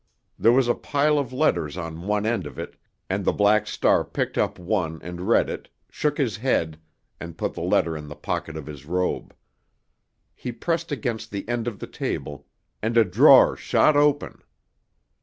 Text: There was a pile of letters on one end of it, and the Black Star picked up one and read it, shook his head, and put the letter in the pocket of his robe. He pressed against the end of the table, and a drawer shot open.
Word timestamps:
There 0.39 0.51
was 0.51 0.67
a 0.67 0.73
pile 0.73 1.19
of 1.19 1.31
letters 1.31 1.77
on 1.77 2.07
one 2.07 2.25
end 2.25 2.47
of 2.47 2.57
it, 2.57 2.75
and 3.07 3.23
the 3.23 3.31
Black 3.31 3.67
Star 3.67 4.03
picked 4.03 4.35
up 4.35 4.57
one 4.57 4.99
and 5.03 5.27
read 5.29 5.47
it, 5.47 5.69
shook 5.91 6.17
his 6.17 6.37
head, 6.37 6.79
and 7.19 7.37
put 7.37 7.53
the 7.53 7.61
letter 7.61 7.95
in 7.95 8.07
the 8.07 8.15
pocket 8.15 8.57
of 8.57 8.65
his 8.65 8.87
robe. 8.87 9.35
He 10.33 10.51
pressed 10.51 10.91
against 10.91 11.29
the 11.29 11.47
end 11.47 11.67
of 11.67 11.77
the 11.77 11.85
table, 11.85 12.47
and 12.81 12.97
a 12.97 13.05
drawer 13.05 13.55
shot 13.55 13.95
open. 13.95 14.41